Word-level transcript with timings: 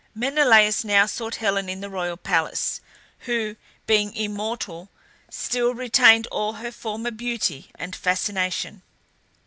Menelaus 0.15 0.83
now 0.83 1.05
sought 1.05 1.35
Helen 1.35 1.69
in 1.69 1.79
the 1.79 1.87
royal 1.87 2.17
palace, 2.17 2.81
who, 3.19 3.55
being 3.85 4.15
immortal, 4.15 4.89
still 5.29 5.75
retained 5.75 6.25
all 6.31 6.53
her 6.53 6.71
former 6.71 7.11
beauty 7.11 7.69
and 7.75 7.95
fascination. 7.95 8.81